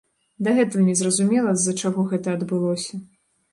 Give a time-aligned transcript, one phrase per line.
[0.45, 2.93] Дагэтуль незразумела, з-за чаго гэта адбылося.